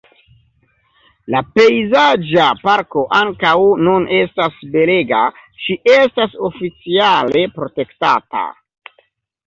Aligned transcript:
La 1.35 1.41
pejzaĝa 1.57 2.47
parko 2.63 3.05
ankaŭ 3.19 3.53
nun 3.89 4.09
estas 4.23 4.59
belega, 4.79 5.23
ĝi 5.63 5.81
estas 6.01 6.37
oficiale 6.53 7.49
protektata. 7.61 8.47